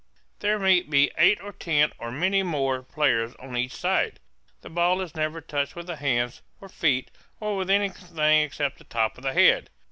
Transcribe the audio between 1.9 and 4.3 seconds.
or many more, players on each side.